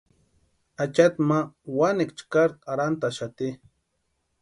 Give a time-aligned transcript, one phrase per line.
[0.83, 1.39] Achati ma
[1.77, 3.47] wanekwa chʼkari arhantʼaxati.